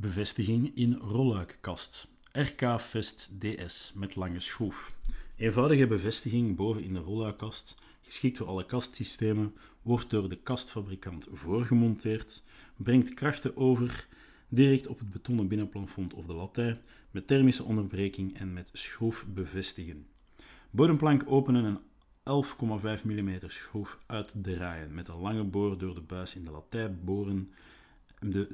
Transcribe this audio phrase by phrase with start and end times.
[0.00, 2.08] Bevestiging in rolluikkast.
[2.32, 4.96] RK Vest DS met lange schroef.
[5.36, 12.42] Eenvoudige bevestiging boven in de rolluikkast, geschikt voor alle kastsystemen, wordt door de kastfabrikant voorgemonteerd,
[12.76, 14.06] brengt krachten over
[14.48, 16.80] direct op het betonnen binnenplafond of de latij,
[17.10, 20.06] met thermische onderbreking en met schroef bevestigen.
[20.70, 21.80] Bodemplank openen en
[22.98, 27.52] 11,5 mm schroef uitdraaien, met een lange boor door de buis in de latij boren,
[28.20, 28.48] de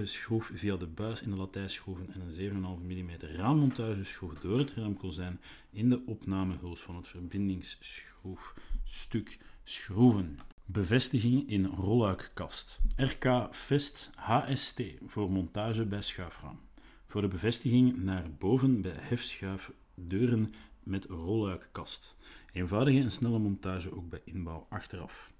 [0.00, 4.72] 11,7 schroef via de buis in de latijschroeven en een 7,5 mm raammontageschroef door het
[4.72, 10.38] raamkozijn in de opnamehuls van het verbindingsschroefstuk schroeven.
[10.64, 12.80] Bevestiging in rolluikkast.
[12.96, 16.60] RK Vest HST voor montage bij schuifraam.
[17.06, 20.48] Voor de bevestiging naar boven bij hefschuifdeuren
[20.82, 22.16] met rolluikkast.
[22.52, 25.30] Eenvoudige en snelle montage ook bij inbouw achteraf.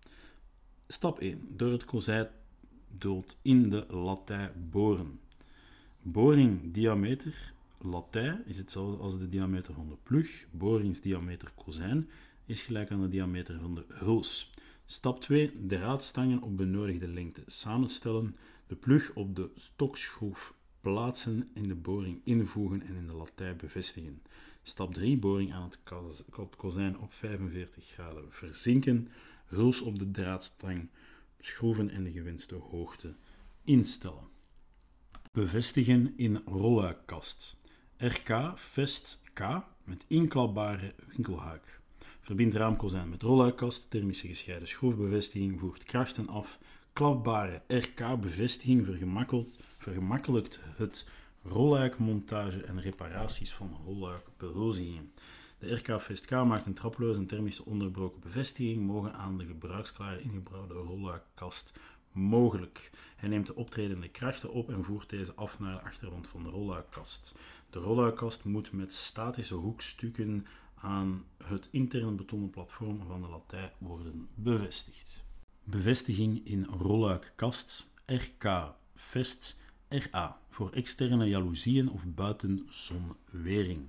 [0.87, 1.57] Stap 1.
[1.57, 2.29] Door het kozijn
[2.99, 5.21] dood in de latij boren.
[6.03, 10.47] Boring diameter latij is hetzelfde als de diameter van de plug.
[10.51, 12.09] Boringsdiameter kozijn
[12.45, 14.51] is gelijk aan de diameter van de huls.
[14.87, 15.67] Stap 2.
[15.67, 18.37] Draadstangen op benodigde lengte samenstellen.
[18.67, 24.23] De plug op de stokschroef plaatsen, in de boring invoegen en in de latij bevestigen.
[24.63, 25.17] Stap 3.
[25.17, 25.79] Boring aan het
[26.57, 29.09] kozijn op 45 graden verzinken.
[29.47, 30.89] Huls op de draadstang
[31.41, 33.15] schroeven en de gewenste hoogte
[33.65, 34.29] instellen.
[35.33, 37.57] Bevestigen in rolluikkast.
[37.97, 39.41] RK Vest K
[39.85, 41.81] met inklapbare winkelhaak.
[42.21, 46.59] Verbind raamkozijn met rolluikkast, thermische gescheiden schroefbevestiging, voert krachten af.
[46.93, 48.87] Klapbare RK-bevestiging
[49.79, 51.09] vergemakkelijkt het
[51.43, 55.13] rolluikmontage en reparaties van rolluikbehuizingen.
[55.59, 55.81] De
[56.27, 61.81] K maakt een traploze en thermische onderbroken bevestiging, mogen aan de gebruiksklare ingebouwde rolluikkast
[62.13, 62.91] mogelijk.
[63.17, 66.49] Hij neemt de optredende krachten op en voert deze af naar de achterwand van de
[66.49, 67.39] rolluikkast.
[67.71, 74.29] De rolluikkast moet met statische hoekstukken aan het interne betonnen platform van de latij worden
[74.35, 75.25] bevestigd.
[75.65, 79.57] Bevestiging in rolluikkast RK Vest
[79.89, 83.89] RA voor externe jaloezieën of buitenzonwering.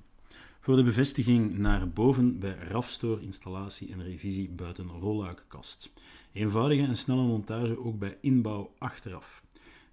[0.68, 5.94] Voor de bevestiging naar boven bij rafstoor, installatie en revisie buiten rolluikkast.
[6.32, 9.44] Eenvoudige en snelle montage ook bij inbouw achteraf.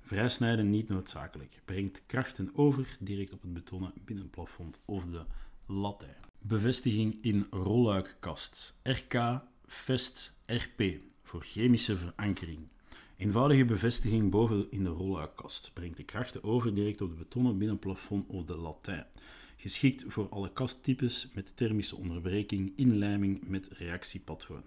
[0.00, 1.60] Vrijsnijden niet noodzakelijk.
[1.64, 5.24] Brengt krachten over direct op het betonnen binnenplafond of de
[5.66, 6.16] latij.
[6.38, 8.74] Bevestiging in rolluikkast.
[8.82, 10.82] RK Vest RP
[11.22, 12.68] voor chemische verankering.
[13.16, 18.28] Eenvoudige bevestiging boven in de rolluikkast brengt de krachten over direct op het betonnen binnenplafond
[18.28, 19.06] of de latij.
[19.56, 24.62] Geschikt voor alle kasttypes met thermische onderbreking, inlijming met reactiepatroon.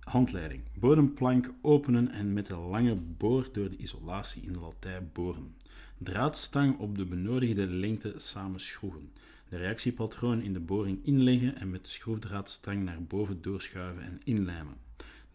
[0.00, 0.62] Handleiding.
[0.74, 5.56] Bodemplank openen en met een lange boor door de isolatie in de latij boren.
[5.98, 9.10] Draadstang op de benodigde lengte samenschroeven.
[9.48, 14.83] De reactiepatroon in de boring inleggen en met de schroefdraadstang naar boven doorschuiven en inlijmen.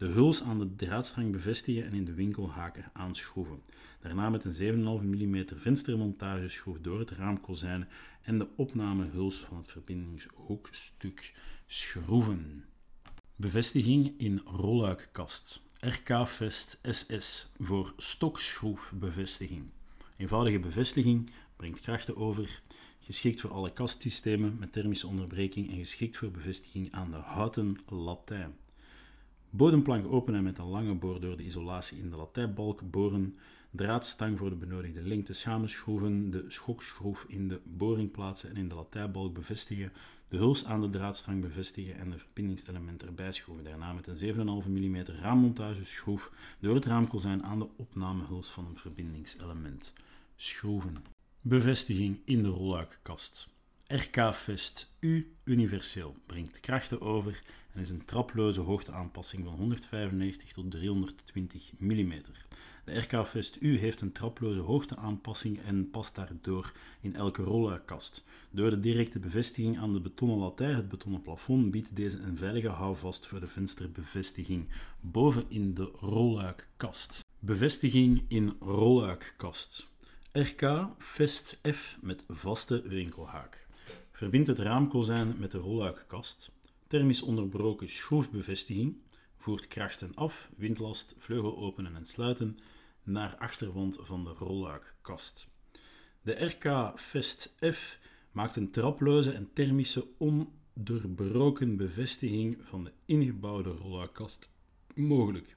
[0.00, 3.62] De huls aan de draadstrang bevestigen en in de winkelhaker aanschroeven.
[4.00, 7.88] Daarna met een 7,5 mm venstermontageschroef door het raamkozijn
[8.22, 11.34] en de opnamehuls van het verbindingshoekstuk
[11.66, 12.64] schroeven.
[13.36, 15.62] Bevestiging in rolluikkast.
[15.80, 19.64] RK Vest SS voor stokschroefbevestiging.
[20.16, 22.60] Eenvoudige bevestiging brengt krachten over,
[23.00, 28.54] geschikt voor alle kastsystemen met thermische onderbreking en geschikt voor bevestiging aan de houten latijn.
[29.50, 33.36] Bodemplank openen met een lange boor door de isolatie in de latijbalk boren,
[33.70, 38.74] draadstang voor de benodigde lengte schameschroeven, de schokschroef in de boring plaatsen en in de
[38.74, 39.92] latijbalk bevestigen,
[40.28, 43.64] de huls aan de draadstang bevestigen en de verbindingselement erbij schroeven.
[43.64, 49.92] Daarna met een 7,5 mm raammontageschroef door het raamkozijn aan de opnamehuls van een verbindingselement
[50.36, 50.96] schroeven.
[51.40, 53.48] Bevestiging in de rolluikkast.
[53.86, 57.38] RK-Vest U universeel brengt krachten over
[57.72, 62.12] en is een traploze hoogteaanpassing van 195 tot 320 mm.
[62.84, 68.24] De RK-Vest U heeft een traploze hoogteaanpassing en past daardoor in elke rolluikkast.
[68.50, 72.68] Door de directe bevestiging aan de betonnen latij, het betonnen plafond, biedt deze een veilige
[72.68, 74.68] houvast voor de vensterbevestiging
[75.00, 77.24] boven in de rolluikkast.
[77.38, 79.88] Bevestiging in rolluikkast.
[80.32, 83.66] RK Vest F met vaste winkelhaak.
[84.12, 86.50] Verbind het raamkozijn met de rolluikkast.
[86.90, 88.96] Thermisch onderbroken schroefbevestiging.
[89.36, 92.58] Voert krachten af, windlast, vleugel openen en sluiten
[93.02, 95.48] naar achterwand van de rolluikkast.
[96.22, 97.98] De RK Vest F
[98.32, 104.50] maakt een traploze en thermische ondoorbroken bevestiging van de ingebouwde rolluikkast
[104.94, 105.56] mogelijk.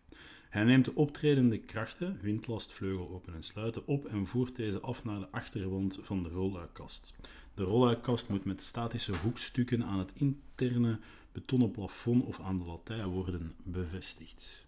[0.53, 5.03] Hij neemt de optredende krachten, windlast, vleugel open en sluiten, op en voert deze af
[5.03, 7.15] naar de achterwand van de rolluikkast.
[7.53, 10.99] De rolluikkast moet met statische hoekstukken aan het interne
[11.31, 14.62] betonnen plafond of aan de latij worden bevestigd.